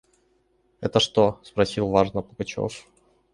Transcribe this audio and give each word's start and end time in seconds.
«Это 0.79 0.99
что?»– 0.99 1.39
спросил 1.43 1.89
важно 1.89 2.23
Пугачев. 2.23 2.87